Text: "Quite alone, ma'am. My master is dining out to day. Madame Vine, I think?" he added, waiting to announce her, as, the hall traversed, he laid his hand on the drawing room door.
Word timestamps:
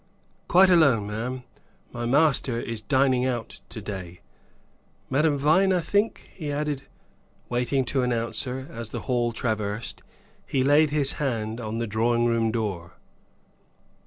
"Quite 0.47 0.71
alone, 0.71 1.05
ma'am. 1.05 1.43
My 1.91 2.07
master 2.07 2.59
is 2.59 2.81
dining 2.81 3.27
out 3.27 3.59
to 3.69 3.81
day. 3.83 4.21
Madame 5.11 5.37
Vine, 5.37 5.71
I 5.71 5.79
think?" 5.81 6.31
he 6.33 6.51
added, 6.51 6.81
waiting 7.49 7.85
to 7.85 8.01
announce 8.01 8.45
her, 8.45 8.67
as, 8.71 8.89
the 8.89 9.01
hall 9.01 9.31
traversed, 9.31 10.01
he 10.47 10.63
laid 10.63 10.89
his 10.89 11.11
hand 11.21 11.61
on 11.61 11.77
the 11.77 11.85
drawing 11.85 12.25
room 12.25 12.49
door. 12.51 12.93